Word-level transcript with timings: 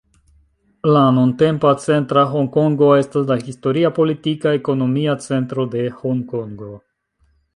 La 0.93 1.01
nuntempa 1.17 1.73
centra 1.83 2.23
Honkongo 2.31 2.87
estas 3.01 3.29
la 3.33 3.37
historia, 3.43 3.91
politika, 3.99 4.53
ekonomia 4.61 5.17
centro 5.29 5.67
de 5.77 5.87
Honkongo. 6.01 6.73